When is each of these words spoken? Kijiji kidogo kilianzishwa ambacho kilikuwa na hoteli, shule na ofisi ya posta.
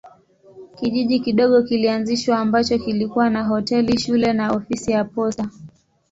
Kijiji 0.75 1.19
kidogo 1.19 1.63
kilianzishwa 1.63 2.39
ambacho 2.39 2.79
kilikuwa 2.79 3.29
na 3.29 3.43
hoteli, 3.43 3.99
shule 3.99 4.33
na 4.33 4.51
ofisi 4.51 4.91
ya 4.91 5.03
posta. 5.05 5.49